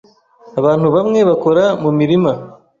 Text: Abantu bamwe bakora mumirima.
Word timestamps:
Abantu 0.59 0.87
bamwe 0.95 1.19
bakora 1.29 1.63
mumirima. 1.81 2.31